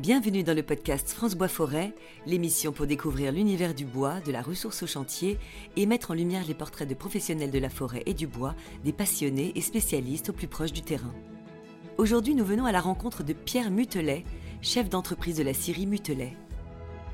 [0.00, 1.92] Bienvenue dans le podcast France Bois Forêt,
[2.24, 5.38] l'émission pour découvrir l'univers du bois, de la ressource au chantier
[5.76, 8.94] et mettre en lumière les portraits de professionnels de la forêt et du bois, des
[8.94, 11.12] passionnés et spécialistes au plus proche du terrain.
[11.98, 14.24] Aujourd'hui, nous venons à la rencontre de Pierre Mutelet,
[14.62, 16.34] chef d'entreprise de la scierie Mutelet.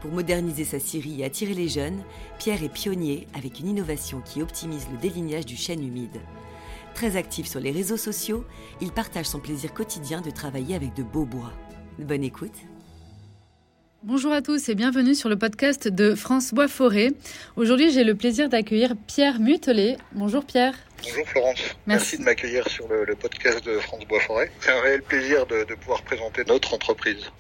[0.00, 2.04] Pour moderniser sa scierie et attirer les jeunes,
[2.38, 6.20] Pierre est pionnier avec une innovation qui optimise le délignage du chêne humide.
[6.94, 8.44] Très actif sur les réseaux sociaux,
[8.80, 11.52] il partage son plaisir quotidien de travailler avec de beaux bois.
[11.98, 12.60] Bonne écoute
[14.06, 17.10] Bonjour à tous et bienvenue sur le podcast de France Bois Forêt.
[17.56, 19.96] Aujourd'hui, j'ai le plaisir d'accueillir Pierre Mutelet.
[20.12, 20.74] Bonjour Pierre.
[21.02, 21.58] Bonjour Florence.
[21.88, 24.48] Merci, de m'accueillir sur le, podcast de France Bois Forêt.
[24.60, 27.32] C'est un réel plaisir de, pouvoir présenter notre entreprise.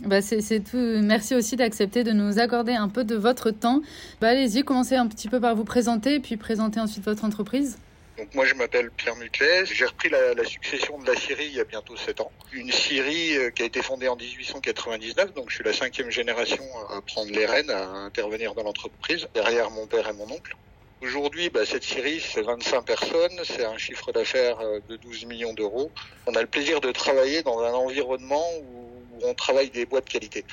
[0.00, 0.76] Bah c'est tout.
[1.02, 3.80] Merci aussi d'accepter de nous accorder un peu de votre temps.
[4.20, 7.78] Bah allez-y, commencez un petit peu par vous présenter et puis présenter ensuite votre entreprise.
[8.20, 11.60] Donc moi je m'appelle Pierre Muclet, j'ai repris la, succession de la Syrie il y
[11.60, 12.30] a bientôt 7 ans.
[12.52, 16.62] Une Syrie euh, qui a été fondée en 1899, donc je suis la cinquième génération
[16.90, 20.54] à prendre les rênes, à intervenir dans l'entreprise, derrière mon père et mon oncle.
[21.00, 25.54] Aujourd'hui, bah, cette Syrie, c'est 25 personnes, c'est un chiffre d'affaires euh, de 12 millions
[25.54, 25.90] d'euros.
[26.26, 28.90] On a le plaisir de travailler dans un environnement où
[29.22, 30.44] on travaille des bois de qualité.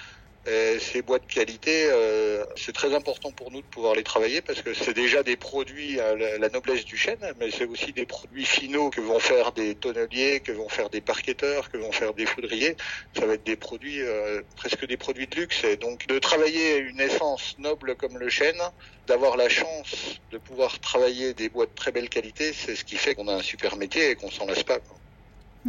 [0.50, 4.42] Et ces bois de qualité, euh, c'est très important pour nous de pouvoir les travailler
[4.42, 8.06] parce que c'est déjà des produits à la noblesse du chêne, mais c'est aussi des
[8.06, 12.14] produits finaux que vont faire des tonneliers, que vont faire des parqueteurs, que vont faire
[12.14, 12.78] des foudriers.
[13.18, 15.66] Ça va être des produits, euh, presque des produits de luxe.
[15.66, 18.62] Et donc de travailler une essence noble comme le chêne,
[19.06, 22.95] d'avoir la chance de pouvoir travailler des bois de très belle qualité, c'est ce qui
[22.95, 24.80] fait qu'on a un super métier et qu'on s'en lasse pas.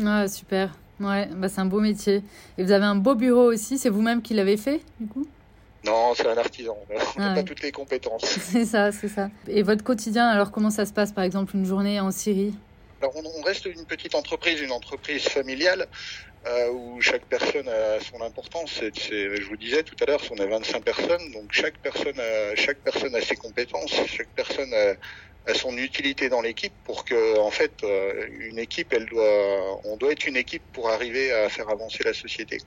[0.05, 0.71] Ah, super.
[1.00, 2.22] Ouais, bah c'est un beau métier.
[2.56, 5.27] Et vous avez un beau bureau aussi, c'est vous-même qui l'avez fait, du coup?
[5.84, 6.77] Non, c'est un artisan.
[6.88, 8.24] On n'a ah pas toutes les compétences.
[8.24, 9.30] c'est ça, c'est ça.
[9.46, 12.54] Et votre quotidien, alors comment ça se passe, par exemple, une journée en Syrie?
[13.00, 15.86] Alors on, reste une petite entreprise, une entreprise familiale
[16.48, 18.81] euh, où chaque personne a son importance.
[18.82, 22.78] je vous disais tout à l'heure, on a 25 personnes, donc chaque personne a, chaque
[22.78, 24.94] personne a ses compétences, chaque personne a,
[25.48, 29.97] à son utilité dans l'équipe pour que en fait euh, une équipe elle doit on
[29.97, 32.59] doit être une équipe pour arriver à faire avancer la société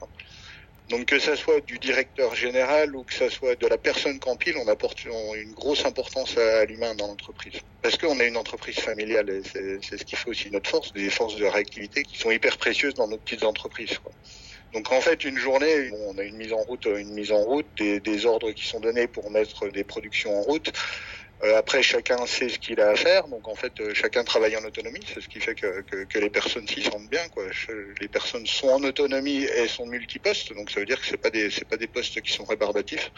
[0.91, 4.57] donc que ça soit du directeur général ou que ça soit de la personne qu'empile,
[4.57, 7.53] on apporte une grosse importance à, l'humain dans l'entreprise.
[7.81, 11.09] Parce qu'on est une entreprise familiale et c'est ce qui fait aussi notre force, des
[11.09, 13.97] forces de réactivité qui sont hyper précieuses dans nos petites entreprises.
[14.73, 17.67] Donc en fait, une journée, on a une mise en route, une mise en route,
[17.77, 20.71] des, ordres qui sont donnés pour mettre des productions en route.
[21.43, 24.55] Euh, après, chacun sait ce qu'il a à faire, donc en fait, euh, chacun travaille
[24.55, 24.99] en autonomie.
[25.11, 27.27] C'est ce qui fait que, que, que les personnes s'y sentent bien.
[27.29, 27.45] Quoi.
[27.99, 31.31] Les personnes sont en autonomie et sont multipostes, donc ça veut dire que c'est pas
[31.31, 33.11] des c'est pas des postes qui sont rébarbatifs.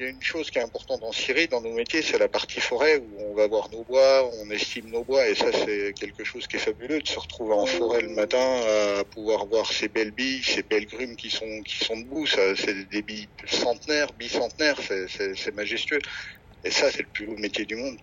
[0.00, 2.28] Il y a une chose qui est importante en Syrie, dans nos métiers, c'est la
[2.28, 5.92] partie forêt où on va voir nos bois, on estime nos bois, et ça c'est
[5.98, 8.60] quelque chose qui est fabuleux de se retrouver en forêt le matin
[9.00, 12.26] à pouvoir voir ces belles billes, ces belles grumes qui sont qui sont debout.
[12.26, 16.00] Ça, c'est des billes centenaires, bicentenaires, c'est majestueux.
[16.64, 17.96] Et ça, c'est le plus beau métier du monde.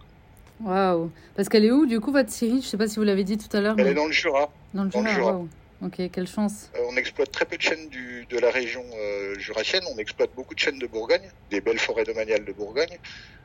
[0.64, 3.24] Waouh Parce qu'elle est où, du coup, votre Syrie Je sais pas si vous l'avez
[3.24, 3.76] dit tout à l'heure.
[3.78, 4.52] Elle est dans le Jura.
[4.74, 5.42] Dans le Jura,
[5.82, 6.72] Ok, quelle chance.
[6.76, 9.84] Euh, on exploite très peu de chênes du, de la région euh, jurassienne.
[9.94, 12.98] On exploite beaucoup de chênes de Bourgogne, des belles forêts domaniales de Bourgogne,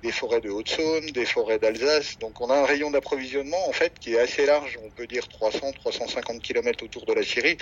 [0.04, 2.18] des forêts de Haute-Saône, des forêts d'Alsace.
[2.18, 4.78] Donc on a un rayon d'approvisionnement en fait qui est assez large.
[4.84, 7.58] On peut dire 300-350 km autour de la Syrie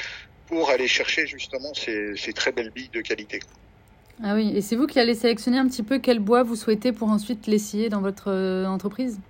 [0.46, 3.40] pour aller chercher justement ces, ces très belles billes de qualité.
[4.22, 6.92] Ah oui, et c'est vous qui allez sélectionner un petit peu quel bois vous souhaitez
[6.92, 9.20] pour ensuite l'essayer dans votre euh, entreprise?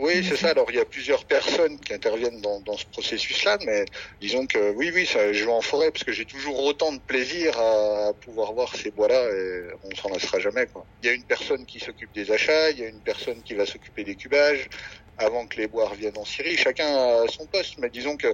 [0.00, 0.50] Oui, c'est ça.
[0.50, 3.84] Alors, il y a plusieurs personnes qui interviennent dans, dans ce processus-là, mais
[4.20, 6.98] disons que oui, oui, ça, je vais en forêt parce que j'ai toujours autant de
[6.98, 10.66] plaisir à, pouvoir voir ces bois-là et on s'en lassera jamais.
[11.02, 13.54] Il y a une personne qui s'occupe des achats, il y a une personne qui
[13.54, 14.68] va s'occuper des cubages,
[15.18, 16.56] avant que les bois reviennent en Syrie.
[16.56, 18.32] Chacun a son poste, mais disons que euh,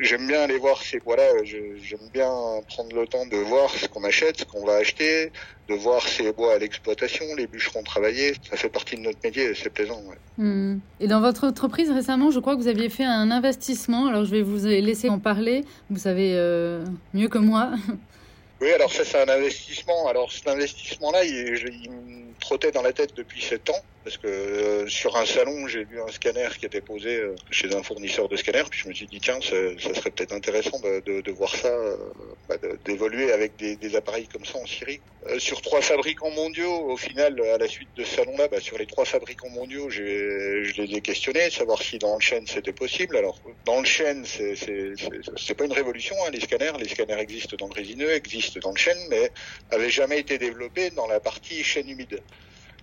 [0.00, 1.44] j'aime bien aller voir ces bois-là.
[1.44, 2.30] J'aime bien
[2.68, 5.32] prendre le temps de voir ce qu'on achète, ce qu'on va acheter,
[5.68, 8.34] de voir ces bois à l'exploitation, les bûcherons travailler.
[8.50, 10.02] Ça fait partie de notre métier, c'est plaisant.
[10.36, 10.78] Hmm.
[11.00, 14.06] Et dans votre entreprise récemment, je crois que vous aviez fait un investissement.
[14.06, 15.64] Alors je vais vous laisser en parler.
[15.90, 16.84] Vous savez euh,
[17.14, 17.70] mieux que moi.
[18.60, 20.08] Oui, alors ça c'est un investissement.
[20.08, 24.26] Alors cet investissement-là, il, il, me trottait dans la tête depuis sept ans parce que
[24.26, 28.26] euh, sur un salon, j'ai vu un scanner qui était posé euh, chez un fournisseur
[28.26, 31.68] de scanners, puis je me suis dit tiens, ça, serait peut-être intéressant de, voir ça,
[31.68, 31.94] euh,
[32.48, 32.56] bah,
[32.86, 35.02] d'évoluer avec des, appareils comme ça en Syrie.
[35.36, 38.86] sur trois fabricants mondiaux, au final, à la suite de ce salon-là, bah, sur les
[38.86, 43.14] trois fabricants mondiaux, je les ai questionnés, savoir si dans le chêne c'était possible.
[43.14, 47.68] Alors dans le chêne, c'est pas une révolution, hein, les scanners, les scanners existent dans
[47.68, 49.30] le résineux, existent dans le chêne, mais
[49.70, 52.22] avaient jamais été développés dans la partie chêne humide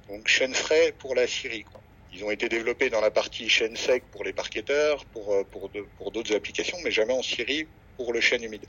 [0.10, 1.66] donc chêne frais pour la Syrie.
[2.14, 5.70] Ils ont été développés dans la partie chêne sec pour les parqueteurs, pour, euh, pour,
[5.98, 7.68] pour d'autres applications, mais jamais en Syrie
[7.98, 8.66] pour le chêne humide.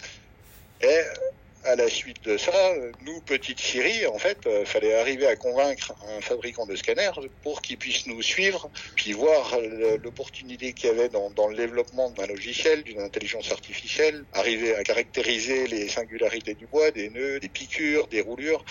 [0.81, 1.01] Et
[1.67, 5.95] à la suite de ça, nous, petite Syrie, en fait, euh, fallait arriver à convaincre
[6.17, 7.11] un fabricant de scanner
[7.43, 9.59] pour qu'il puisse nous suivre, puis voir
[10.03, 14.85] l'opportunité qu'il y avait dans, dans le développement d'un logiciel, d'une intelligence artificielle, arriver à
[14.85, 18.65] caractériser les singularités du bois, des nœuds, des piqûres, des roulures.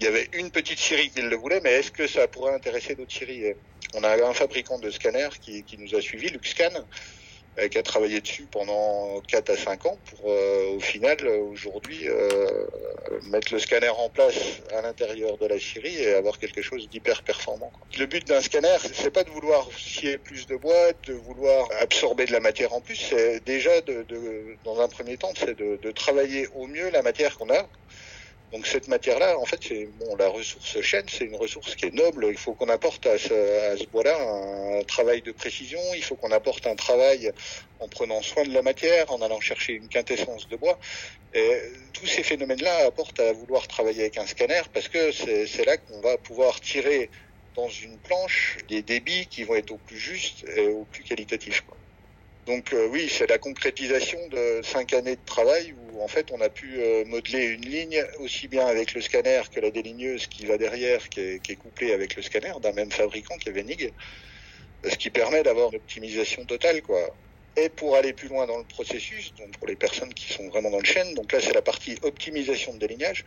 [0.00, 2.94] Il y avait une petite Syrie qui le voulait, mais est-ce que ça pourrait intéresser
[2.94, 3.54] d'autres Syries
[3.94, 6.70] On a un fabricant de scanners qui, nous a suivis, Luxcan,
[7.58, 12.08] euh, qui a travaillé dessus pendant 4 à 5 ans pour euh, au final aujourd'hui
[12.08, 12.66] euh,
[13.22, 17.24] mettre le scanner en place à l'intérieur de la Syrie et avoir quelque chose d'hyper
[17.24, 17.72] performant.
[17.98, 22.26] Le but d'un scanner, c'est pas de vouloir scier plus de bois, de vouloir absorber
[22.26, 25.80] de la matière en plus, c'est déjà de, de, dans un premier temps, c'est de,
[25.82, 27.68] de travailler au mieux la matière qu'on a
[28.52, 31.94] donc cette matière-là, en fait, c'est bon, la ressource chêne, c'est une ressource qui est
[31.94, 32.28] noble.
[32.30, 35.80] Il faut qu'on apporte à ce, bois-là un travail de précision.
[35.94, 37.30] Il faut qu'on apporte un travail
[37.78, 40.78] en prenant soin de la matière, en allant chercher une quintessence de bois.
[41.34, 41.60] Et
[41.92, 46.00] tous ces phénomènes-là apportent à vouloir travailler avec un scanner parce que c'est là qu'on
[46.00, 47.10] va pouvoir tirer
[47.54, 51.64] dans une planche des débits qui vont être au plus juste et au plus qualitatif.
[52.48, 56.40] Donc euh, oui, c'est la concrétisation de cinq années de travail où en fait on
[56.40, 60.46] a pu euh, modeler une ligne aussi bien avec le scanner que la déligneuse qui
[60.46, 63.92] va derrière, qui est, couplée avec le scanner d'un même fabricant qui est Venig,
[64.82, 67.18] ce qui permet d'avoir une optimisation totale quoi.
[67.56, 70.70] Et pour aller plus loin dans le processus, donc pour les personnes qui sont vraiment
[70.70, 73.26] dans le chaîne, donc là c'est la partie optimisation de délignage,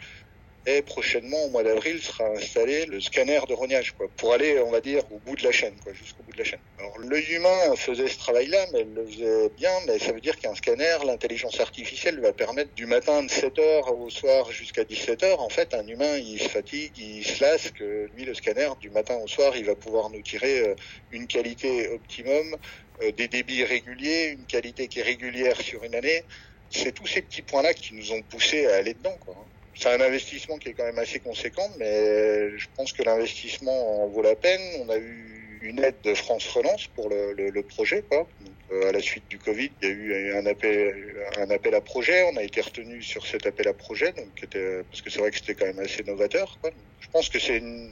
[0.67, 4.69] et prochainement, au mois d'avril, sera installé le scanner de rognage, quoi, pour aller, on
[4.69, 6.59] va dire, au bout de la chaîne, quoi, jusqu'au bout de la chaîne.
[6.77, 10.37] Alors, l'œil humain faisait ce travail-là, mais elle le faisait bien, mais ça veut dire
[10.37, 15.23] qu'un scanner, l'intelligence artificielle va permettre du matin de 7 heures au soir jusqu'à 17
[15.23, 15.41] heures.
[15.41, 18.91] En fait, un humain, il se fatigue, il se lasse, que lui, le scanner, du
[18.91, 20.75] matin au soir, il va pouvoir nous tirer euh,
[21.09, 22.55] une qualité optimum,
[23.01, 26.23] euh, des débits réguliers, une qualité qui est régulière sur une année.
[26.69, 29.35] C'est tous ces petits points-là qui nous ont poussé à aller dedans, quoi
[29.75, 34.07] c'est un investissement qui est quand même assez conséquent, mais je pense que l'investissement en
[34.07, 34.61] vaut la peine.
[34.85, 38.03] On a eu une aide de France Relance pour le, le, projet.
[38.09, 38.27] Quoi.
[38.71, 41.81] Euh, à la suite du Covid, il y a eu un appel, un appel à
[41.81, 42.23] projet.
[42.33, 44.47] On a été retenu sur cet appel à projet, donc
[44.89, 46.57] parce que c'est vrai que c'était quand même assez novateur.
[46.99, 47.91] Je pense que c'est une,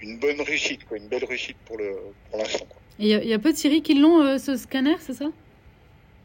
[0.00, 2.66] une, bonne réussite, quoi, une belle réussite pour l'instant.
[2.98, 5.24] Il y, a peu de qui l'ont euh, ce scanner, c'est ça?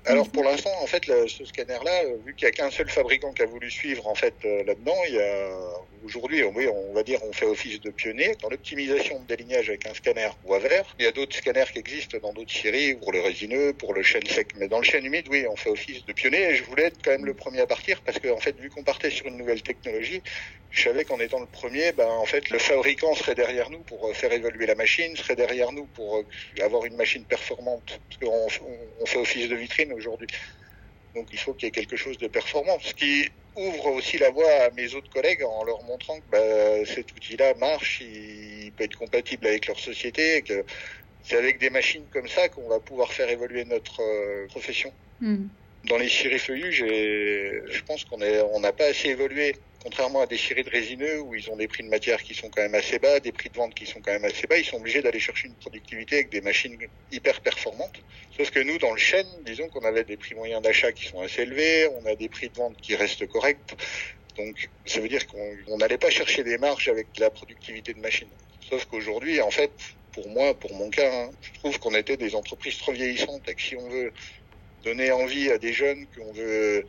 [0.05, 3.33] Alors pour l'instant, en fait, le, ce scanner-là, vu qu'il n'y a qu'un seul fabricant
[3.33, 5.57] qui a voulu suivre en fait euh, là-dedans, il y a
[6.03, 9.87] aujourd'hui, oui, on va dire, on fait office de pionnier dans l'optimisation de délignage avec
[9.87, 10.95] un scanner bois vert.
[10.99, 14.03] Il y a d'autres scanners qui existent dans d'autres séries pour le résineux, pour le
[14.03, 16.51] chêne sec, mais dans le chêne humide, oui, on fait office de pionnier.
[16.51, 18.69] Et je voulais être quand même le premier à partir parce que en fait, vu
[18.69, 20.21] qu'on partait sur une nouvelle technologie,
[20.75, 24.07] je savais qu'en étant le premier, ben en fait, le fabricant serait derrière nous pour
[24.07, 26.25] euh, faire évoluer la machine, serait derrière nous pour euh,
[26.61, 28.47] avoir une machine performante, parce qu'on
[28.99, 30.27] on fait office de vitrine aujourd'hui.
[31.15, 34.31] Donc il faut qu'il y ait quelque chose de performant, ce qui ouvre aussi la
[34.31, 38.83] voie à mes autres collègues en leur montrant que bah, cet outil-là marche, il peut
[38.83, 40.65] être compatible avec leur société, et que
[41.23, 44.91] c'est avec des machines comme ça qu'on va pouvoir faire évoluer notre euh, profession.
[45.21, 45.45] Mm.
[45.87, 49.55] Dans les scieries feuillus, je pense qu'on on n'a pas assez évolué
[49.85, 52.49] contrairement à des scieries de résineux où ils ont des prix de matière qui sont
[52.49, 54.65] quand même assez bas, des prix de vente qui sont quand même assez bas, ils
[54.65, 56.75] sont obligés d'aller chercher une productivité avec des machines
[57.11, 58.01] hyper performantes.
[58.35, 61.21] Sauf que nous, dans le chêne, disons qu'on avait des prix moyens d'achat qui sont
[61.21, 63.75] assez élevés, on a des prix de vente qui restent corrects.
[64.37, 68.33] Donc, ça veut dire qu'on n'allait pas chercher des marges avec la productivité de machines.
[68.67, 69.71] Sauf qu'aujourd'hui, en fait,
[70.11, 73.53] pour moi, pour mon cas, hein, je trouve qu'on était des entreprises trop vieillissantes et
[73.53, 74.11] que si on veut
[74.85, 76.85] donner envie à des jeunes, qu'on veut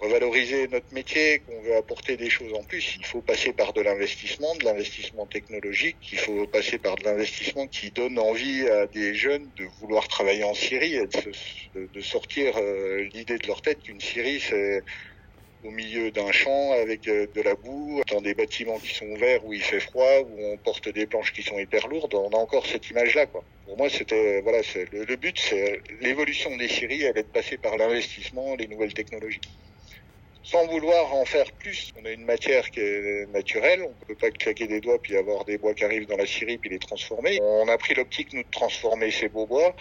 [0.00, 3.80] revaloriser notre métier, qu'on veut apporter des choses en plus, il faut passer par de
[3.80, 9.14] l'investissement, de l'investissement technologique, il faut passer par de l'investissement qui donne envie à des
[9.14, 11.06] jeunes de vouloir travailler en Syrie et
[11.74, 14.84] de, sortir euh, l'idée de leur tête qu'une Syrie, c'est
[15.64, 19.44] au milieu d'un champ avec euh, de la boue, dans des bâtiments qui sont ouverts
[19.44, 22.14] où il fait froid, où on porte des planches qui sont hyper lourdes.
[22.14, 23.44] On a encore cette image-là, quoi.
[23.64, 27.58] Pour moi, c'était voilà, c'est le, but, c'est l'évolution des Syries, elle est de passer
[27.58, 29.40] par l'investissement, les nouvelles technologies
[30.50, 31.92] sans vouloir en faire plus.
[32.00, 35.44] On a une matière qui est naturelle, on peut pas claquer des doigts puis avoir
[35.44, 37.38] des bois qui arrivent dans la scierie puis les transformer.
[37.42, 39.74] On a pris l'optique nous de transformer ces beaux bois.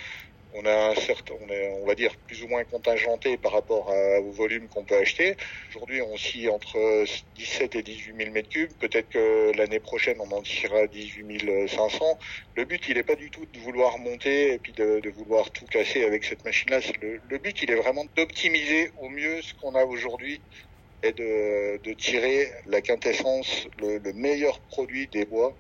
[0.60, 4.32] On a un certain, on, est, va dire plus ou moins contingenté par rapport au
[4.32, 5.36] volume qu'on peut acheter.
[5.70, 8.72] Aujourd'hui, on scie entre 17 et 18 000 mètres cubes.
[8.80, 12.20] Peut-être que l'année prochaine, on en tirera 18 500.
[12.56, 15.66] Le but, il n'est pas du tout de vouloir monter et puis de, vouloir tout
[15.66, 16.80] casser avec cette machine-là.
[17.02, 20.42] Le, but, il est vraiment d'optimiser au mieux ce qu'on a aujourd'hui
[21.04, 25.56] et de, de, tirer la quintessence, le, le, meilleur produit des bois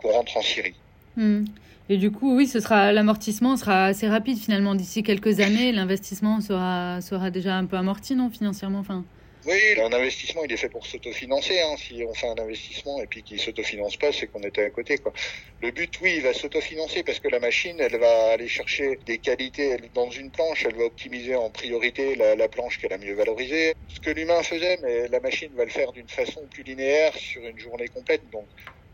[0.00, 0.74] qu'on rentre en Syrie.
[1.16, 1.44] Mmh.
[1.88, 4.74] Et du coup, oui, ce sera l'amortissement sera assez rapide finalement.
[4.74, 9.04] D'ici quelques années, l'investissement sera, sera déjà un peu amorti, non, financièrement enfin...
[9.44, 11.60] Oui, un investissement, il est fait pour s'autofinancer.
[11.60, 11.74] Hein.
[11.76, 14.98] Si on fait un investissement et puis qu'il s'autofinance pas, c'est qu'on était à côté.
[14.98, 15.12] Quoi.
[15.60, 19.18] Le but, oui, il va s'autofinancer parce que la machine, elle va aller chercher des
[19.18, 20.64] qualités dans une planche.
[20.64, 23.74] Elle va optimiser en priorité la, la planche qu'elle a mieux valorisée.
[23.88, 27.42] Ce que l'humain faisait, mais la machine va le faire d'une façon plus linéaire sur
[27.44, 28.22] une journée complète.
[28.30, 28.46] Donc,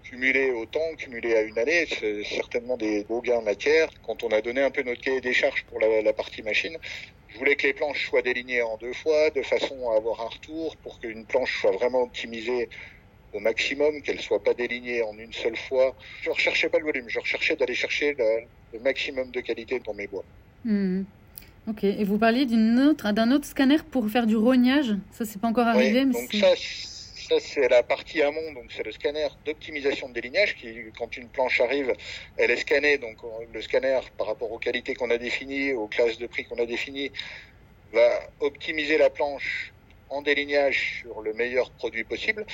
[0.08, 3.88] cumulé au temps, cumulé à une année, c'est certainement des beaux gains en matière.
[4.06, 6.76] Quand on a donné un peu notre cahier des charges pour la, la partie machine,
[7.28, 10.28] je voulais que les planches soient délignées en deux fois, de façon à avoir un
[10.28, 12.68] retour, pour qu'une planche soit vraiment optimisée
[13.34, 15.94] au maximum, qu'elle soit pas délignée en une seule fois.
[16.22, 18.24] Je recherchais pas le volume, je recherchais d'aller chercher le,
[18.72, 20.24] le, maximum de qualité dans mes bois.
[20.64, 21.02] Mmh.
[21.68, 24.94] Ok, et vous parliez d'un autre, autre scanner pour faire du rognage?
[25.12, 26.54] Ça, c'est pas encore arrivé, oui, mais donc ça,
[27.28, 31.30] ça c'est la partie amont, donc c'est le scanner d'optimisation de délignage qui, quand une
[31.30, 31.92] planche arrive,
[32.36, 33.18] elle est scannée, donc
[33.52, 36.66] le scanner par rapport aux qualités qu'on a définies, aux classes de prix qu'on a
[36.66, 37.12] définies,
[37.92, 39.74] va optimiser la planche
[40.08, 42.46] en délignage sur le meilleur produit possible.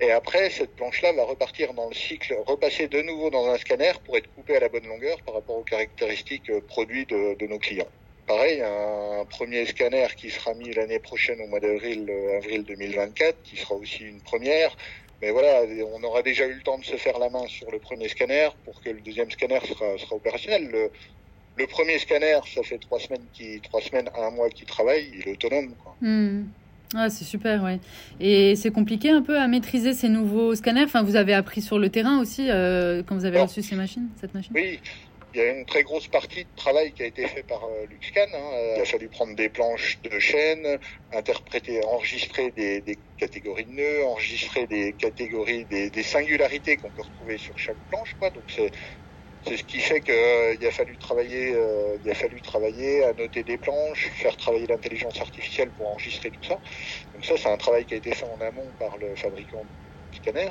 [0.00, 3.92] Et après, cette planche-là va repartir dans le cycle, repasser de nouveau dans un scanner
[4.04, 7.58] pour être coupée à la bonne longueur par rapport aux caractéristiques produits de, de nos
[7.58, 7.90] clients.
[8.26, 13.56] Pareil, un premier scanner qui sera mis l'année prochaine au mois d'avril, avril 2024, qui
[13.56, 14.76] sera aussi une première.
[15.20, 15.62] Mais voilà,
[15.92, 18.48] on aura déjà eu le temps de se faire la main sur le premier scanner
[18.64, 20.68] pour que le deuxième scanner sera, sera opérationnel.
[20.70, 20.90] Le,
[21.56, 25.12] le, premier scanner, ça fait trois semaines, qui, trois semaines à un mois qu'il travaille,
[25.14, 25.74] il est autonome.
[25.82, 25.94] Quoi.
[26.00, 26.44] Mmh.
[26.94, 27.78] Ah, c'est super, ouais.
[28.20, 30.84] Et c'est compliqué un peu à maîtriser ces nouveaux scanners?
[30.84, 33.46] Enfin, vous avez appris sur le terrain aussi euh, quand vous avez bon.
[33.46, 34.52] reçu ces machines, cette machine?
[34.54, 34.80] Oui,
[35.34, 37.86] il y a une très grosse partie de travail qui a été fait par euh,
[37.86, 38.26] Luxcan.
[38.34, 38.74] Hein.
[38.76, 40.78] Il a fallu prendre des planches de chaîne,
[41.12, 47.02] interpréter, enregistrer des, des catégories de nœuds, enregistrer des catégories, des, des singularités qu'on peut
[47.02, 48.14] retrouver sur chaque planche.
[48.18, 48.30] Quoi.
[48.30, 48.70] Donc c'est
[49.46, 53.12] c'est ce qui fait qu'il euh, a fallu travailler, euh, il a fallu travailler à
[53.12, 56.60] noter des planches, faire travailler l'intelligence artificielle pour enregistrer tout ça.
[57.12, 60.18] Donc ça, c'est un travail qui a été fait en amont par le fabricant du
[60.18, 60.50] scanner.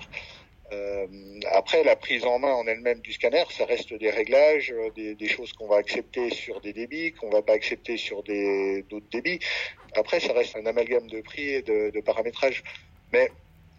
[0.72, 1.08] Euh,
[1.52, 5.28] après, la prise en main en elle-même du scanner, ça reste des réglages, des, des
[5.28, 9.40] choses qu'on va accepter sur des débits, qu'on va pas accepter sur d'autres débits.
[9.96, 12.64] Après, ça reste un amalgame de prix et de, de paramétrage.
[13.12, 13.30] Mais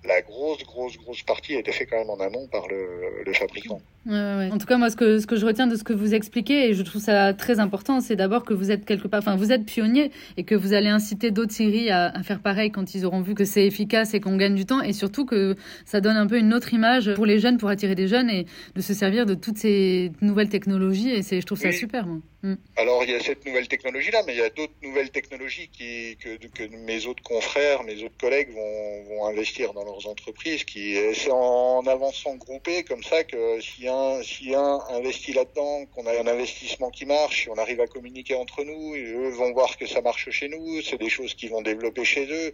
[0.05, 3.33] la grosse, grosse, grosse partie a été faite quand même en amont par le, le
[3.33, 3.81] fabricant.
[4.05, 4.51] Ouais, ouais.
[4.51, 6.69] En tout cas, moi, ce que, ce que je retiens de ce que vous expliquez,
[6.69, 9.53] et je trouve ça très important, c'est d'abord que vous êtes quelque part, enfin, vous
[9.53, 13.07] êtes pionnier et que vous allez inciter d'autres séries à, à, faire pareil quand ils
[13.07, 15.55] auront vu que c'est efficace et qu'on gagne du temps, et surtout que
[15.85, 18.47] ça donne un peu une autre image pour les jeunes, pour attirer des jeunes et
[18.75, 21.11] de se servir de toutes ces nouvelles technologies.
[21.11, 21.75] Et je trouve ça oui.
[21.75, 22.07] super.
[22.07, 22.19] Moi.
[22.43, 22.55] Mm.
[22.77, 26.17] Alors, il y a cette nouvelle technologie-là, mais il y a d'autres nouvelles technologies qui,
[26.17, 30.65] que, mes autres confrères, mes autres collègues vont, vont investir dans leurs entreprises.
[30.65, 33.37] Qui, c'est en avançant groupé comme ça que
[33.87, 37.81] a un, si un investit là-dedans, qu'on a un investissement qui marche, si on arrive
[37.81, 41.35] à communiquer entre nous, eux vont voir que ça marche chez nous, c'est des choses
[41.35, 42.53] qu'ils vont développer chez eux.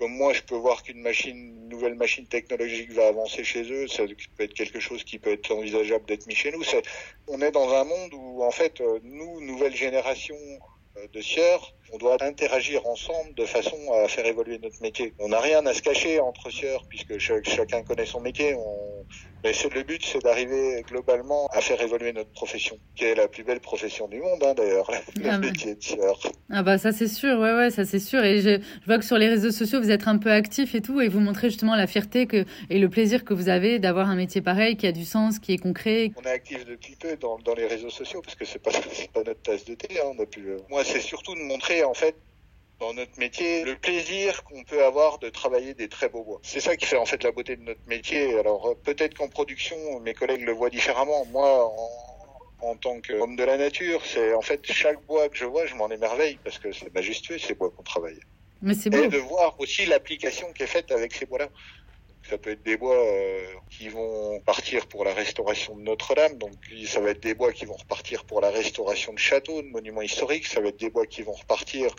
[0.00, 4.04] Comme moi, je peux voir qu'une machine, nouvelle machine technologique va avancer chez eux, ça
[4.34, 6.62] peut être quelque chose qui peut être envisageable d'être mis chez nous.
[7.28, 10.38] On est dans un monde où, en fait, nous, nouvelle génération
[11.12, 15.12] de sieurs, on doit interagir ensemble de façon à faire évoluer notre métier.
[15.18, 18.54] On n'a rien à se cacher entre sieurs puisque ch chacun connaît son métier.
[18.54, 19.04] On...
[19.42, 23.42] Mais le but, c'est d'arriver globalement à faire évoluer notre profession, qui est la plus
[23.42, 26.18] belle profession du monde hein, d'ailleurs, le ah métier de sieur.
[26.50, 28.22] Ah bah ça c'est sûr, ouais ouais ça c'est sûr.
[28.22, 30.82] Et je, je, vois que sur les réseaux sociaux vous êtes un peu actif et
[30.82, 34.10] tout, et vous montrez justement la fierté que et le plaisir que vous avez d'avoir
[34.10, 36.12] un métier pareil, qui a du sens, qui est concret.
[36.16, 38.72] On est actif depuis peu dans, dans les réseaux sociaux parce que c'est pas
[39.14, 39.88] pas notre tasse de thé.
[40.00, 40.42] Hein, on a pu...
[40.68, 42.16] Moi c'est surtout de montrer en fait
[42.78, 46.40] dans notre métier le plaisir qu'on peut avoir de travailler des très beaux bois.
[46.42, 48.38] C'est ça qui fait en fait la beauté de notre métier.
[48.38, 51.26] Alors peut-être qu'en production, mes collègues le voient différemment.
[51.26, 55.44] Moi, en, en tant qu'homme de la nature, c'est en fait chaque bois que je
[55.44, 58.20] vois, je m'en émerveille parce que c'est majestueux ces bois qu'on travaille.
[58.62, 58.92] Mais c'est.
[58.94, 61.48] Et de voir aussi l'application qui est faite avec ces bois-là.
[62.28, 66.52] Ça peut être des bois euh, qui vont partir pour la restauration de Notre-Dame, donc
[66.86, 70.02] ça va être des bois qui vont repartir pour la restauration de châteaux, de monuments
[70.02, 71.94] historiques, ça va être des bois qui vont repartir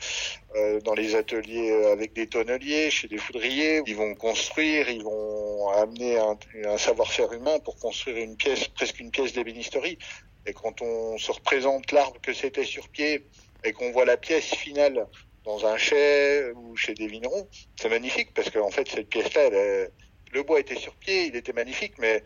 [0.56, 5.70] euh, dans les ateliers avec des tonneliers, chez des foudriers, ils vont construire, ils vont
[5.70, 9.98] amener un, un savoir-faire humain pour construire une pièce, presque une pièce d'ébénisterie.
[10.46, 13.28] Et quand on se représente l'arbre que c'était sur pied
[13.64, 15.08] et qu'on voit la pièce finale
[15.44, 17.48] dans un chai ou chez des vignerons,
[17.80, 19.92] c'est magnifique parce qu'en fait cette pièce-là, elle est
[20.34, 22.24] le bois était sur pied, il était magnifique, mais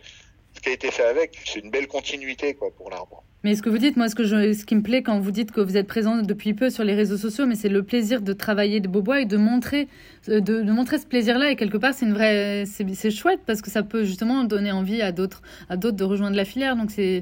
[0.54, 3.24] ce qui a été fait avec, c'est une belle continuité quoi pour l'arbre.
[3.44, 5.30] Mais ce que vous dites, moi, ce, que je, ce qui me plaît quand vous
[5.30, 8.22] dites que vous êtes présent depuis peu sur les réseaux sociaux, mais c'est le plaisir
[8.22, 9.88] de travailler de beaux bois et de montrer,
[10.28, 11.52] de, de montrer ce plaisir-là.
[11.52, 15.04] Et quelque part, c'est une vraie, c'est chouette parce que ça peut justement donner envie
[15.04, 16.76] à d'autres, à d'autres de rejoindre la filière.
[16.76, 17.22] Donc c'est,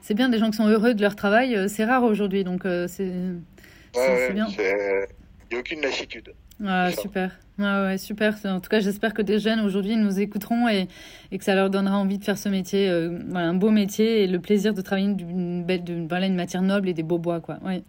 [0.00, 1.68] c'est bien des gens qui sont heureux de leur travail.
[1.68, 4.46] C'est rare aujourd'hui, donc c'est, ouais, c'est bien.
[4.48, 6.32] Il n'y a aucune lassitude.
[6.64, 7.38] Ah, super.
[7.60, 8.36] Ah ouais, super.
[8.44, 10.86] En tout cas, j'espère que des jeunes aujourd'hui nous écouteront et,
[11.32, 14.26] et, que ça leur donnera envie de faire ce métier, euh, un beau métier et
[14.28, 17.58] le plaisir de travailler une belle, voilà, une matière noble et des beaux bois, quoi.
[17.64, 17.82] Ouais.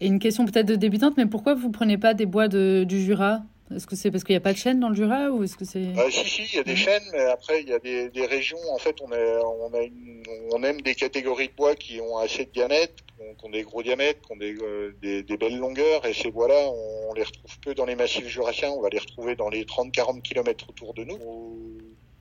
[0.00, 3.02] Et une question peut-être de débutante, mais pourquoi vous prenez pas des bois de, du
[3.02, 3.42] Jura?
[3.74, 5.56] Est-ce que c'est parce qu'il n'y a pas de chêne dans le Jura ou est-ce
[5.56, 7.78] que c'est bah, Si, si, il y a des chênes, mais après il y a
[7.78, 8.58] des, des régions.
[8.72, 12.18] En fait, on, a, on, a une, on aime des catégories de bois qui ont
[12.18, 12.94] assez de diamètre,
[13.38, 16.04] qui ont, des gros diamètres, qui ont des, euh, des, des, belles longueurs.
[16.06, 16.68] Et ces bois-là,
[17.08, 18.70] on, les retrouve peu dans les massifs jurassiens.
[18.70, 21.18] On va les retrouver dans les 30-40 km autour de nous.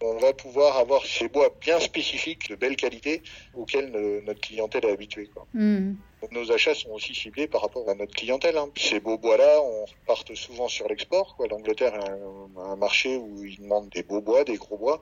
[0.01, 3.21] On va pouvoir avoir ces bois bien spécifiques, de belle qualité,
[3.53, 3.91] auxquels
[4.25, 5.29] notre clientèle est habituée.
[5.33, 5.47] Quoi.
[5.53, 5.95] Hmm.
[6.31, 8.57] Nos achats sont aussi ciblés par rapport à notre clientèle.
[8.57, 8.69] Hein.
[8.77, 11.37] Ces beaux bois-là, on parte souvent sur l'export.
[11.49, 15.01] L'Angleterre a un, un, marché où ils demandent des beaux bois, des gros bois.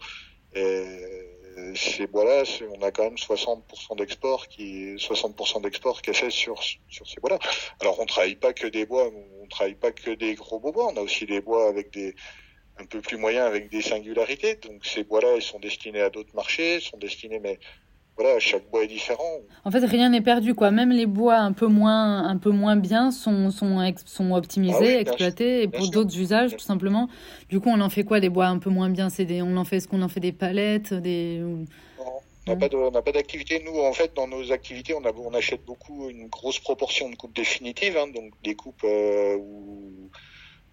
[0.55, 0.83] Et
[1.75, 2.43] ces bois-là,
[2.77, 7.19] on a quand même 60% d'export qui 60% d'export qui est fait sur sur ces
[7.21, 7.39] bois-là.
[7.79, 9.09] Alors on travaille pas que des bois,
[9.41, 10.87] on travaille pas que des gros beaux bois.
[10.91, 12.15] On a aussi des bois avec des
[12.79, 14.55] un peu plus moyens avec des singularités.
[14.55, 17.59] Donc ces bois-là, ils sont destinés à d'autres marchés, sont destinés mais
[18.19, 19.37] voilà, chaque bois est différent.
[19.63, 20.71] En fait, rien n'est perdu, quoi.
[20.71, 24.99] Même les bois un peu moins, un peu moins bien sont, sont, sont optimisés, ah
[24.99, 27.07] exploités, et pour d'autres usages, tout simplement.
[27.47, 29.55] Du coup, on en fait quoi, des bois un peu moins bien C'est des, on
[29.55, 31.41] en fait, ce qu'on en fait des palettes, des.
[32.45, 33.63] On n'a pas d'activité.
[33.65, 37.15] Nous, en fait, dans nos activités, on, a, on achète beaucoup, une grosse proportion de
[37.15, 40.09] coupes définitives, hein, donc des coupes euh, où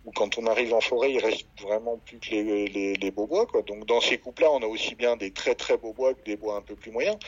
[0.06, 3.44] où quand on arrive en forêt, il reste vraiment plus que les, les, beaux bois.
[3.46, 3.62] Quoi.
[3.62, 6.36] Donc dans ces coupes-là, on a aussi bien des très très beaux bois que des
[6.36, 7.18] bois un peu plus moyens.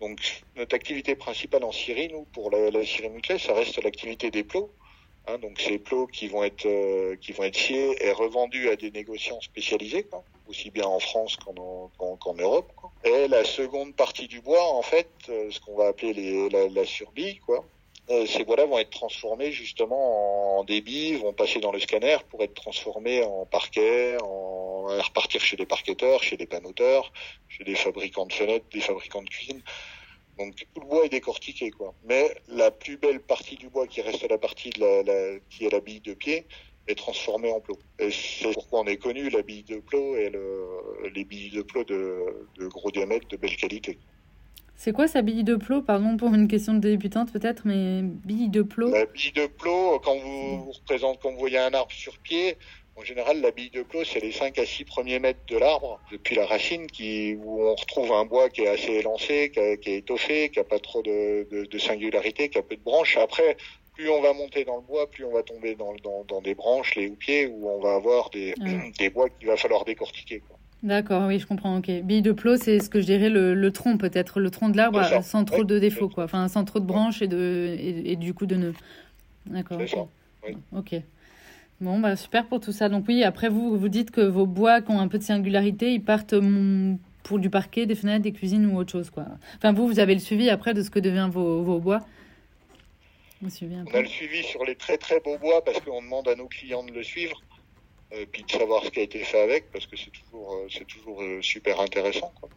[0.00, 0.20] Donc
[0.56, 4.70] notre activité principale en Syrie, nous, pour la, Syrie muclée, ça reste l'activité des plots.
[5.26, 8.76] Hein, donc ces plots qui vont être euh, qui vont être sciés et revendus à
[8.76, 10.06] des négociants spécialisés,
[10.48, 12.70] aussi bien en France qu'en qu'en Europe.
[13.04, 16.68] Et la seconde partie du bois, en fait, euh, ce qu'on va appeler les, la,
[16.68, 17.64] la surbie, quoi,
[18.10, 22.42] euh, ces bois-là vont être transformés justement en débit, vont passer dans le scanner pour
[22.42, 27.12] être transformés en parquet, en repartir chez des parqueteurs, chez des panoteurs,
[27.48, 29.62] chez des fabricants de fenêtres, des fabricants de cuisine.
[30.38, 31.94] Donc tout le bois est décortiqué quoi.
[32.04, 35.66] Mais la plus belle partie du bois qui reste la partie de la, la qui
[35.66, 36.46] est la bille de pied
[36.86, 37.78] est transformée en plot.
[37.98, 41.62] Et c'est pourquoi on est connu la bille de plot et le, les billes de
[41.62, 43.98] plot de, de gros diamètre de belle qualité.
[44.80, 45.82] C'est quoi sa bille de plot?
[45.82, 48.92] Pardon pour une question de débutante peut-être, mais bille de plot?
[48.92, 52.56] La bille de plot, quand vous, vous représentez, quand vous voyez un arbre sur pied,
[52.94, 56.00] en général, la bille de plot, c'est les 5 à 6 premiers mètres de l'arbre,
[56.12, 59.98] depuis la racine, qui, où on retrouve un bois qui est assez élancé, qui, est
[59.98, 63.16] étoffé, qui a pas trop de, de, de, singularité, qui a peu de branches.
[63.16, 63.56] Après,
[63.94, 66.54] plus on va monter dans le bois, plus on va tomber dans, dans, dans des
[66.54, 68.54] branches, les houppiers, où on va avoir des,
[68.98, 70.40] des bois qu'il va falloir décortiquer.
[70.40, 70.57] Quoi.
[70.82, 71.76] D'accord, oui, je comprends.
[71.78, 71.90] Ok.
[72.02, 74.76] Bille de plot, c'est ce que je dirais le, le tronc peut-être, le tronc de
[74.76, 76.24] l'arbre sans trop de défauts, quoi.
[76.24, 78.74] Enfin, sans trop de branches et de et, du coup de nœuds.
[79.46, 79.80] D'accord.
[80.72, 80.94] Ok.
[81.80, 82.88] Bon, bah super pour tout ça.
[82.88, 85.92] Donc oui, après vous, vous dites que vos bois qui ont un peu de singularité,
[85.92, 89.26] ils partent mm, pour du parquet, des fenêtres, des cuisines ou autre chose, quoi.
[89.56, 92.00] Enfin, vous, vous avez le suivi après de ce que devient vos, vos bois?
[93.40, 96.34] Vous on a le suivi sur les très très beaux bois parce qu'on demande à
[96.34, 97.40] nos clients de le suivre
[98.12, 100.68] et puis de savoir ce qui a été fait avec, parce que c'est toujours, euh,
[100.70, 102.32] c'est toujours euh, super intéressant.
[102.40, 102.48] Quoi.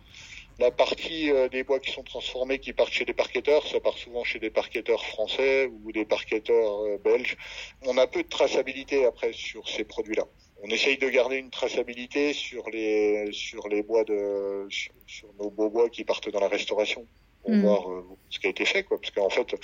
[0.60, 3.98] La partie euh, des bois qui sont transformés, qui partent chez des parqueteurs, ça part
[3.98, 7.36] souvent chez des parqueteurs français ou des parqueteurs belges.
[7.84, 10.24] On a peu de traçabilité après sur ces produits-là.
[10.64, 14.94] On essaye de garder une traçabilité sur les sur les bois de sur,
[15.40, 17.08] nos beaux bois qui partent dans la restauration
[17.42, 17.62] pour mmh.
[17.62, 19.02] voir ce qui a été fait, quoi.
[19.02, 19.56] Parce qu'en fait,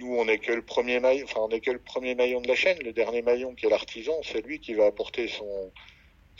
[0.00, 2.48] nous, on n'est que le premier maillon, enfin, on est que le premier maillon de
[2.48, 2.78] la chaîne.
[2.84, 5.44] Le dernier maillon, qui est l'artisan, c'est lui qui va apporter son,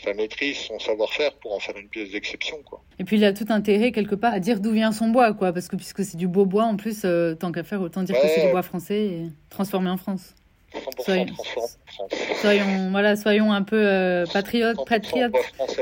[0.03, 2.83] sa maîtrise, son savoir-faire pour en faire une pièce d'exception, quoi.
[2.99, 5.53] Et puis il a tout intérêt quelque part à dire d'où vient son bois, quoi,
[5.53, 8.21] parce que puisque c'est du beau bois, en plus, euh, tant qu'à faire, autant dire
[8.21, 10.35] que c'est du bois français et transformé en France.
[10.75, 11.27] 100% soyons.
[12.41, 15.35] Soyons, voilà, soyons un peu euh, patriotes, patriotes.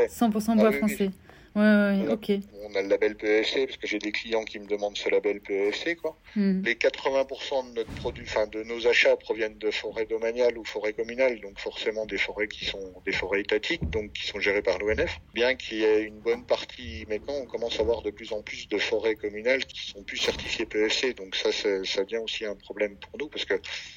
[0.08, 1.10] 100% bois français.
[1.58, 2.30] Ouais, ouais, ok
[2.70, 5.40] on a le label PEFC parce que j'ai des clients qui me demandent ce label
[5.40, 6.16] PEFC quoi.
[6.36, 6.62] Hmm.
[6.62, 10.92] Les 80% de notre produit, enfin de nos achats proviennent de forêts domaniales ou forêts
[10.92, 14.78] communales, donc forcément des forêts qui sont des forêts étatiques, donc qui sont gérées par
[14.78, 15.18] l'ONF.
[15.34, 18.42] Bien qu'il y ait une bonne partie maintenant, on commence à avoir de plus en
[18.42, 22.54] plus de forêts communales qui sont plus certifiées PEFC, donc ça ça devient aussi un
[22.54, 23.54] problème pour nous parce que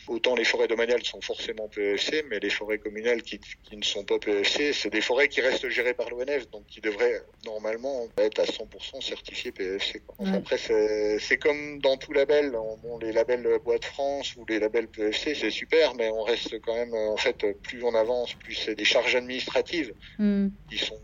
[0.07, 4.03] autant les forêts domaniales sont forcément PEFC, mais les forêts communales qui, qui ne sont
[4.03, 8.39] pas PEFC, c'est des forêts qui restent gérées par l'ONF, donc qui devraient normalement être
[8.39, 10.01] à 100% certifié PEFC.
[10.33, 12.51] Après, c'est comme dans tout label.
[12.51, 16.59] Bon, les labels Bois de France ou les labels PEFC, c'est super, mais on reste
[16.61, 20.47] quand même, en fait, plus on avance, plus c'est des charges administratives mm.
[20.69, 20.99] qui sont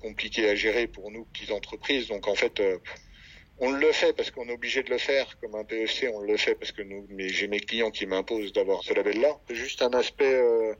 [0.00, 2.08] compliquées à gérer pour nous, petites entreprises.
[2.08, 2.78] Donc, en fait, euh,
[3.58, 5.26] on le fait parce qu'on est obligé de le faire.
[5.40, 8.82] Comme un PEFC, on le fait parce que nous, j'ai mes clients qui m'imposent d'avoir
[8.82, 9.38] ce label-là.
[9.50, 10.34] Juste un aspect...
[10.34, 10.74] Euh,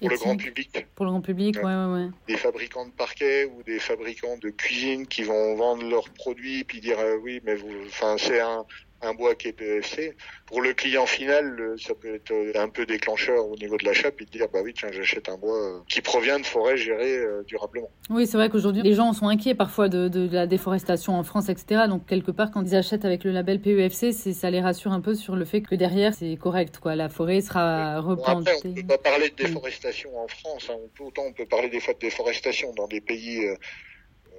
[0.00, 0.86] pour le grand public.
[0.94, 2.08] Pour le grand public, ouais, ouais, ouais.
[2.26, 6.80] Des fabricants de parquets ou des fabricants de cuisine qui vont vendre leurs produits puis
[6.80, 8.64] dire euh, oui, mais vous, enfin c'est un,
[9.02, 10.16] un bois qui est PFC.
[10.46, 14.26] Pour le client final, ça peut être un peu déclencheur au niveau de l'achat, puis
[14.26, 17.42] de dire bah oui tiens j'achète un bois euh, qui provient de forêts gérées euh,
[17.46, 17.90] durablement.
[18.10, 21.48] Oui c'est vrai qu'aujourd'hui les gens sont inquiets parfois de, de, la déforestation en France
[21.48, 21.82] etc.
[21.88, 25.14] Donc quelque part quand ils achètent avec le label PEFC, ça les rassure un peu
[25.14, 28.50] sur le fait que derrière c'est correct quoi, la forêt sera replantée.
[28.50, 30.76] après on peut pas parler de déforestation en France, hein.
[30.82, 33.54] on peut, autant on peut parler des fois de déforestation dans des pays euh,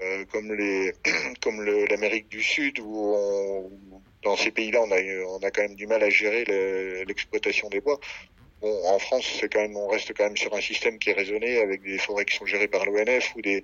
[0.04, 0.94] euh comme les
[1.44, 3.72] comme l'Amérique du Sud où on,
[4.24, 6.46] dans ces pays-là, on a, on a quand même du mal à gérer
[7.06, 8.00] l'exploitation des bois.
[8.62, 11.14] Bon, en France, c'est quand même, on reste quand même sur un système qui est
[11.14, 13.64] raisonné avec des forêts qui sont gérées par l'ONF ou des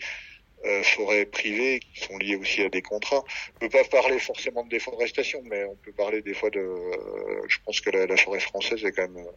[0.66, 3.24] euh, forêts privées qui sont liées aussi à des contrats.
[3.56, 6.60] On peut pas parler forcément de déforestation, mais on peut parler des fois de.
[6.60, 9.32] Euh, je pense que la, la, forêt française est quand même euh,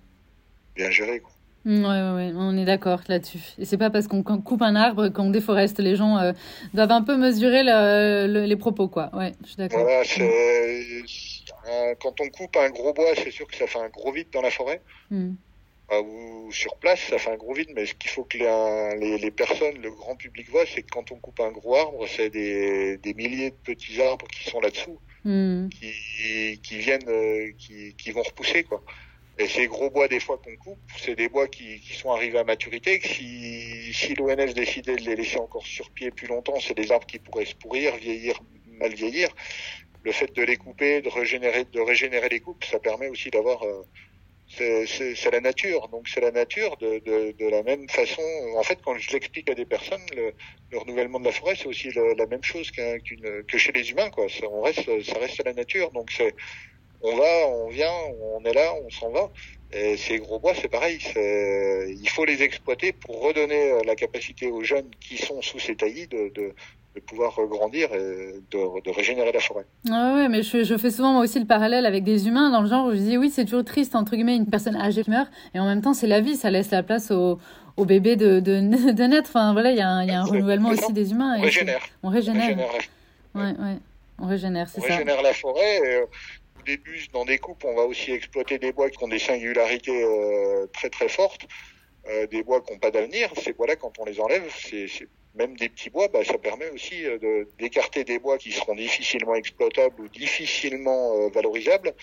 [0.74, 1.20] bien gérée.
[1.20, 1.32] Quoi.
[1.66, 3.40] Ouais, ouais, ouais, on est d'accord là-dessus.
[3.58, 5.78] Et c'est pas parce qu'on coupe un arbre qu'on déforeste.
[5.78, 6.32] Les gens euh,
[6.72, 9.10] doivent un peu mesurer le, les propos, quoi.
[9.14, 9.80] Ouais, je suis d'accord.
[9.80, 10.02] Voilà,
[11.68, 14.28] euh, quand on coupe un gros bois, c'est sûr que ça fait un gros vide
[14.32, 14.80] dans la forêt.
[15.10, 15.32] Mm.
[15.92, 17.68] ou sur place, ça fait un gros vide.
[17.74, 21.12] Mais ce qu'il faut que les, les, personnes, le grand public voit, c'est que quand
[21.12, 24.98] on coupe un gros arbre, c'est des, des milliers de petits arbres qui sont là-dessous,
[25.24, 25.68] mm.
[25.68, 28.82] qui, qui viennent, euh, qui, qui vont repousser, quoi.
[29.40, 32.38] Et ces gros bois des fois qu'on coupe, c'est des bois qui, qui, sont arrivés
[32.38, 33.00] à maturité.
[33.02, 37.06] si, si l'ONF décidait de les laisser encore sur pied plus longtemps, c'est des arbres
[37.06, 38.38] qui pourraient se pourrir, vieillir,
[38.78, 39.30] mal vieillir.
[40.02, 43.62] Le fait de les couper, de régénérer, de régénérer les coupes, ça permet aussi d'avoir.
[43.62, 43.82] Euh,
[44.58, 48.22] c'est la nature, donc c'est la nature de, de, la même façon.
[48.56, 50.34] En fait, quand je l'explique à des personnes, le,
[50.72, 54.28] le, renouvellement de la forêt, c'est aussi la, même chose que chez les humains, quoi.
[54.28, 56.34] Ça, on reste, ça reste la nature, donc c'est
[57.02, 57.92] on va, on vient,
[58.34, 59.30] on est là, on s'en va.
[59.72, 60.98] Et ces gros bois, c'est pareil.
[61.16, 65.76] Il faut les exploiter pour redonner euh, la capacité aux jeunes qui sont sous ces
[65.76, 66.52] taillis de, de,
[66.96, 69.64] de pouvoir grandir et de, de, régénérer la forêt.
[69.88, 72.62] Ah ouais, mais je, je, fais souvent moi aussi le parallèle avec des humains dans
[72.62, 75.10] le genre où je dis oui, c'est toujours triste entre guillemets une personne âgée qui
[75.10, 77.38] meurt et en même temps c'est la vie, ça laisse la place au,
[77.76, 78.60] au bébé de, de,
[78.92, 79.30] de naître.
[79.30, 81.36] Enfin voilà, il y a un, y a un renouvellement aussi des humains.
[81.38, 81.82] On régénère.
[82.02, 82.58] On régénère.
[83.34, 83.76] Ouais, ouais.
[84.18, 84.86] On régénère, c'est ça.
[84.88, 85.76] On régénère la forêt.
[85.84, 86.00] Et,
[86.60, 90.02] au début, dans des coupes, on va aussi exploiter des bois qui ont des singularités
[90.04, 91.46] euh, très très fortes,
[92.08, 93.30] euh, des bois qui n'ont pas d'avenir.
[93.42, 94.86] Ces bois-là, quand on les enlève, c'est
[95.34, 99.34] même des petits bois, bah, ça permet aussi euh, d'écarter des bois qui seront difficilement
[99.34, 101.94] exploitables ou difficilement valorisables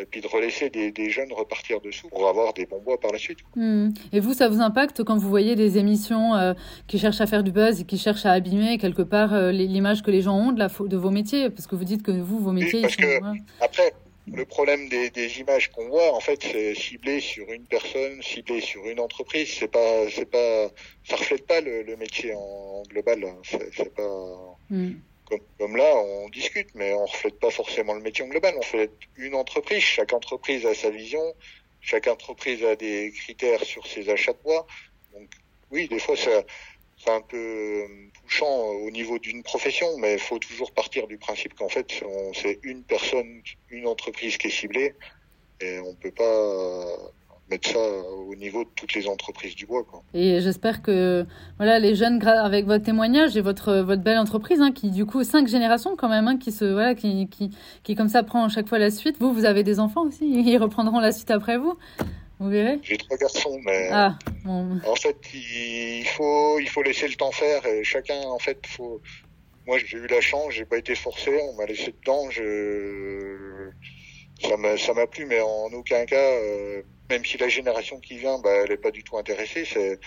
[0.00, 3.12] et puis de relaisser des, des, jeunes repartir dessous pour avoir des bons bois par
[3.12, 3.38] la suite.
[3.56, 3.90] Hmm.
[4.12, 6.54] Et vous, ça vous impacte quand vous voyez des émissions euh,
[6.86, 10.02] qui cherchent à faire du buzz et qui cherchent à abîmer quelque part euh, l'image
[10.02, 11.50] que les gens ont de, la, de vos métiers?
[11.50, 12.76] Parce que vous dites que vous, vos métiers...
[12.76, 13.20] Oui, parce que,
[13.60, 13.92] après,
[14.32, 18.60] le problème des, des images qu'on voit, en fait, c'est ciblé sur une personne, ciblé
[18.60, 19.48] sur une entreprise.
[19.58, 20.68] C'est pas, c'est pas,
[21.04, 23.24] ça reflète pas le, le métier en global.
[23.24, 23.36] Hein.
[23.72, 24.56] C'est pas.
[24.70, 24.92] Hmm
[25.58, 28.54] comme, là, on discute, mais on reflète pas forcément le métier en global.
[28.58, 29.82] On fait une entreprise.
[29.82, 31.22] Chaque entreprise a sa vision.
[31.80, 34.66] Chaque entreprise a des critères sur ses achats de bois.
[35.12, 35.30] Donc,
[35.70, 36.42] oui, des fois, ça,
[37.02, 37.86] c'est un peu
[38.22, 42.02] touchant au niveau d'une profession, mais il faut toujours partir du principe qu'en fait,
[42.34, 44.94] c'est une personne, une entreprise qui est ciblée,
[45.60, 47.12] et on peut pas
[47.50, 49.84] mettre ça au niveau de toutes les entreprises du bois.
[49.84, 50.02] Quoi.
[50.14, 51.26] Et j'espère que
[51.58, 55.24] voilà les jeunes, avec votre témoignage et votre votre belle entreprise, hein, qui du coup
[55.24, 57.50] cinq générations quand même, hein, qui se voilà, qui, qui
[57.82, 59.16] qui comme ça prend à chaque fois la suite.
[59.20, 61.76] Vous, vous avez des enfants aussi, ils reprendront la suite après vous.
[62.38, 62.78] Vous verrez.
[62.82, 67.66] J'ai trois garçons, mais ah, en fait il faut il faut laisser le temps faire
[67.66, 69.00] et chacun en fait faut.
[69.66, 73.70] Moi j'ai eu la chance, j'ai pas été forcé, on m'a laissé dedans, je
[74.42, 76.16] ça m'a ça m'a plu, mais en aucun cas.
[76.16, 79.64] Euh même si la génération qui vient, bah, elle est pas du tout intéressée.
[79.64, 79.98] C'est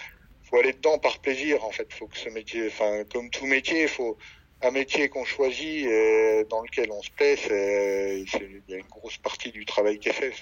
[0.43, 1.91] faut aller dedans par plaisir en fait.
[1.93, 4.17] Faut que ce métier, enfin comme tout métier, faut
[4.61, 7.35] un métier qu'on choisit et dans lequel on se plaît.
[7.49, 10.33] Il y a une grosse partie du travail qui est fait.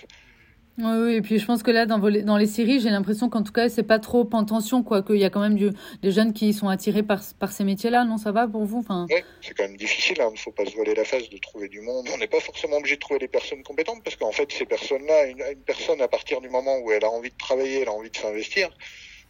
[0.83, 3.51] Oui, et puis je pense que là, dans, dans les séries, j'ai l'impression qu'en tout
[3.51, 5.69] cas, c'est pas trop en tension, quoi, qu'il y a quand même du,
[6.01, 9.05] des jeunes qui sont attirés par, ces métiers-là, non Ça va pour vous enfin...
[9.09, 11.37] Oui, c'est quand même difficile, il hein, ne faut pas se voiler la face de
[11.37, 12.07] trouver du monde.
[12.13, 15.27] On n'est pas forcément obligé de trouver des personnes compétentes, parce qu'en fait, ces personnes-là,
[15.27, 17.93] une, une personne, à partir du moment où elle a envie de travailler, elle a
[17.93, 18.69] envie de s'investir,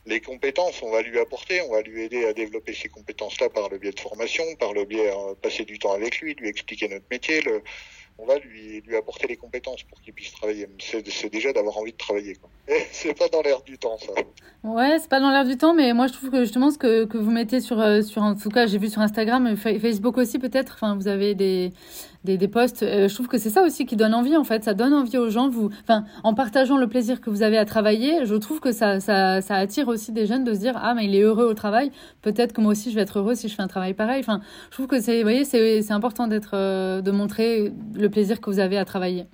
[0.05, 3.69] les compétences, on va lui apporter, on va lui aider à développer ces compétences-là par
[3.69, 6.49] le biais de formation, par le biais de euh, passer du temps avec lui, lui
[6.49, 7.61] expliquer notre métier, le,
[8.17, 10.67] on va lui, lui apporter les compétences pour qu'il puisse travailler.
[10.79, 12.37] C'est déjà d'avoir envie de travailler.
[12.91, 14.13] C'est pas dans l'air du temps, ça.
[14.63, 17.05] Ouais, c'est pas dans l'air du temps, mais moi je trouve que justement ce que,
[17.05, 20.37] que vous mettez sur, euh, sur en tout cas j'ai vu sur Instagram, Facebook aussi
[20.37, 21.73] peut-être, enfin vous avez des,
[22.23, 22.83] des, des postes.
[22.83, 24.63] Euh, je trouve que c'est ça aussi qui donne envie, en fait.
[24.63, 25.49] Ça donne envie aux gens.
[25.49, 25.69] Vous,
[26.23, 29.87] en partageant le plaisir que vous avez à travailler, je trouve que ça, ça, attire
[29.87, 31.91] aussi des jeunes de se dire ah mais il est heureux au travail.
[32.21, 34.19] Peut-être que moi aussi je vais être heureux si je fais un travail pareil.
[34.19, 38.49] Enfin, je trouve que c'est, voyez, c'est, important d'être, euh, de montrer le plaisir que
[38.49, 39.25] vous avez à travailler.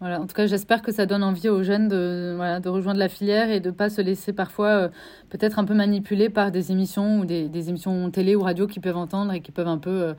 [0.00, 0.20] Voilà.
[0.20, 3.50] En tout cas, j'espère que ça donne envie aux jeunes de, de rejoindre la filière
[3.50, 4.88] et de pas se laisser parfois euh,
[5.30, 8.80] peut-être un peu manipuler par des émissions ou des, des, émissions télé ou radio qui
[8.80, 10.14] peuvent entendre et qui peuvent un peu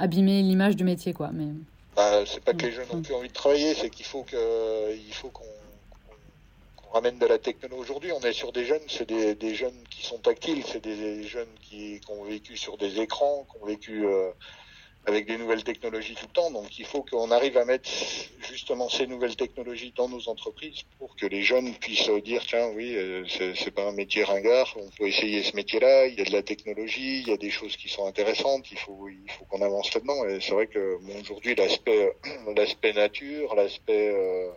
[0.00, 1.30] abîmer l'image du métier, quoi.
[1.32, 1.46] Mais
[1.94, 4.96] bah, c'est pas que les jeunes n'ont plus envie de travailler, c'est qu'il faut que,
[4.96, 5.44] il faut qu'on
[6.92, 7.80] ramène de la technologie.
[7.80, 11.24] Aujourd'hui, on est sur des jeunes, c'est des, des, jeunes qui sont tactiles, c'est des
[11.24, 14.30] jeunes qui, qui, ont vécu sur des écrans, qui ont vécu euh,
[15.06, 16.50] avec des nouvelles technologies tout le temps.
[16.50, 17.88] Donc il faut qu'on arrive à mettre
[18.50, 22.94] justement ces nouvelles technologies dans nos entreprises pour que les jeunes puissent dire tiens oui
[22.96, 26.32] euh, c'est pas un métier ringard, on peut essayer ce métier-là, il y a de
[26.32, 29.62] la technologie, il y a des choses qui sont intéressantes, il faut il faut qu'on
[29.62, 30.26] avance là-dedans.
[30.28, 32.12] Et c'est vrai que bon, aujourd'hui l'aspect
[32.56, 34.50] l'aspect nature, l'aspect euh,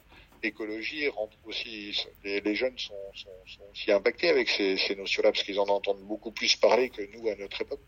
[0.43, 5.43] écologie rentre aussi les, jeunes sont, sont, sont, aussi impactés avec ces, ces notions-là parce
[5.43, 7.79] qu'ils en entendent beaucoup plus parler que nous à notre époque.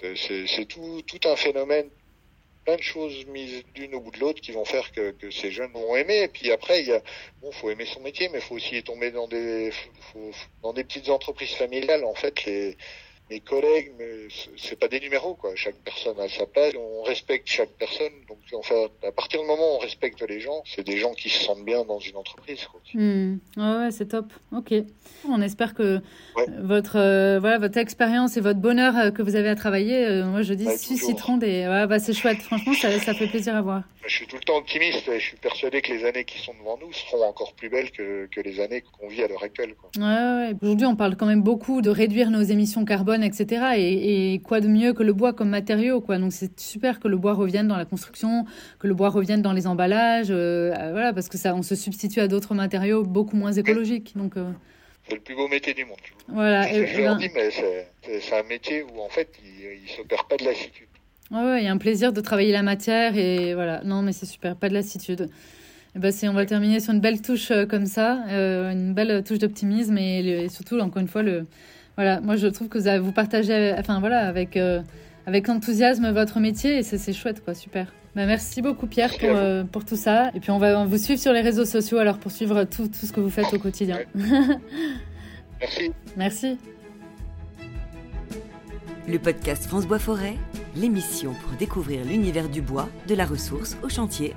[0.00, 1.88] C'est tout, tout un phénomène,
[2.64, 5.72] plein de choses mises d'une au bout de l'autre qui vont faire que, ces jeunes
[5.72, 6.22] vont aimer.
[6.22, 7.00] Et puis après, il y a,
[7.40, 9.70] bon, faut aimer son métier, mais faut aussi tomber dans des,
[10.12, 10.32] faut,
[10.62, 12.04] dans des petites entreprises familiales.
[12.04, 12.76] En fait, les,
[13.30, 15.50] mes collègues, mais c'est pas des numéros quoi.
[15.56, 16.72] Chaque personne a sa place.
[16.76, 18.12] On respecte chaque personne.
[18.28, 21.28] Donc enfin, à partir du moment où on respecte les gens, c'est des gens qui
[21.28, 22.66] se sentent bien dans une entreprise.
[22.66, 22.80] Quoi.
[22.94, 23.38] Mmh.
[23.56, 24.32] Ouais, c'est top.
[24.52, 24.72] Ok.
[25.28, 26.00] On espère que
[26.36, 26.46] ouais.
[26.62, 30.04] votre euh, voilà votre expérience et votre bonheur euh, que vous avez à travailler.
[30.06, 31.66] Euh, moi, je dis ouais, si citron des.
[31.66, 32.38] Ouais, bah c'est chouette.
[32.42, 33.82] Franchement, ça, ça fait plaisir à voir.
[34.06, 35.08] Je suis tout le temps optimiste.
[35.08, 37.90] Et je suis persuadé que les années qui sont devant nous seront encore plus belles
[37.90, 39.74] que, que les années qu'on vit à l'heure actuelle.
[39.74, 39.90] Quoi.
[39.96, 40.54] Ouais, ouais.
[40.62, 43.74] Aujourd'hui, on parle quand même beaucoup de réduire nos émissions carbone etc.
[43.76, 46.18] Et, et, quoi de mieux que le bois comme matériau, quoi.
[46.18, 48.44] Donc c'est super que le bois revienne dans la construction,
[48.78, 52.20] que le bois revienne dans les emballages, euh, voilà, parce que ça, on se substitue
[52.20, 54.12] à d'autres matériaux beaucoup moins écologiques.
[54.16, 54.50] Donc euh...
[55.08, 55.96] c'est le plus beau métier du monde.
[56.28, 56.72] Voilà.
[56.72, 60.26] Et, je leur dis, mais c'est un métier où en fait il, il se perd
[60.28, 60.86] pas de lassitude.
[61.30, 63.82] Ouais, ouais, il y a un plaisir de travailler la matière et voilà.
[63.84, 65.28] Non, mais c'est super, pas de lassitude.
[65.96, 69.24] Et bah, on va terminer sur une belle touche euh, comme ça, euh, une belle
[69.24, 71.46] touche d'optimisme et, et, surtout, encore une fois, le,
[71.96, 74.82] voilà, moi je trouve que vous, vous partagez, enfin voilà, avec euh,
[75.26, 77.92] avec enthousiasme votre métier et c'est chouette quoi, super.
[78.14, 80.30] Bah, merci beaucoup Pierre pour, euh, pour tout ça.
[80.34, 83.06] Et puis on va vous suivre sur les réseaux sociaux alors pour suivre tout, tout
[83.06, 83.98] ce que vous faites au quotidien.
[85.60, 85.92] merci.
[86.16, 86.58] Merci.
[89.08, 90.34] Le podcast France Bois Forêt,
[90.74, 94.34] l'émission pour découvrir l'univers du bois, de la ressource au chantier.